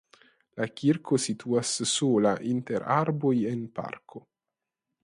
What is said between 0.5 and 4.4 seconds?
La kirko situas sola inter arboj en parko.